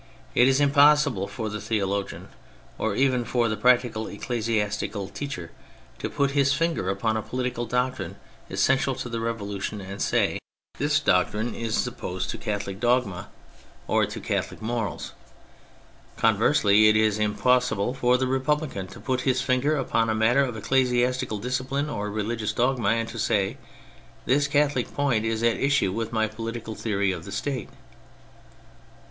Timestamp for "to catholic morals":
14.07-15.11